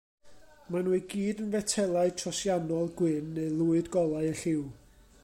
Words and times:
Maen 0.75 0.87
nhw 0.89 0.95
i 0.97 1.01
gyd 1.11 1.43
yn 1.43 1.51
fetelau 1.55 2.15
trosiannol 2.23 2.89
gwyn 3.03 3.29
neu 3.37 3.55
lwyd 3.61 3.93
golau 3.97 4.29
eu 4.33 4.37
lliw. 4.43 4.65